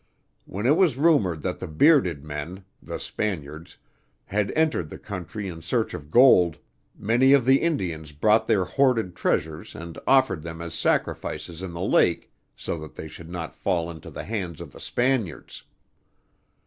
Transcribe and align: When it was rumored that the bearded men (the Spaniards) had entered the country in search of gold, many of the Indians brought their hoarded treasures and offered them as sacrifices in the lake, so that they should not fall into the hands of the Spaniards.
When 0.47 0.65
it 0.65 0.75
was 0.77 0.97
rumored 0.97 1.43
that 1.43 1.59
the 1.59 1.67
bearded 1.67 2.23
men 2.23 2.65
(the 2.81 2.97
Spaniards) 2.99 3.77
had 4.25 4.51
entered 4.55 4.89
the 4.89 4.97
country 4.97 5.47
in 5.47 5.61
search 5.61 5.93
of 5.93 6.09
gold, 6.09 6.57
many 6.97 7.33
of 7.33 7.45
the 7.45 7.61
Indians 7.61 8.11
brought 8.11 8.47
their 8.47 8.65
hoarded 8.65 9.15
treasures 9.15 9.75
and 9.75 9.99
offered 10.07 10.41
them 10.41 10.59
as 10.59 10.73
sacrifices 10.73 11.61
in 11.61 11.73
the 11.73 11.81
lake, 11.81 12.31
so 12.55 12.79
that 12.79 12.95
they 12.95 13.07
should 13.07 13.29
not 13.29 13.53
fall 13.53 13.91
into 13.91 14.09
the 14.09 14.23
hands 14.23 14.59
of 14.59 14.71
the 14.71 14.79
Spaniards. 14.81 15.65